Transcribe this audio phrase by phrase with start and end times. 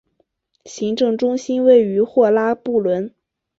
[0.65, 3.13] 行政中心位于霍拉布伦。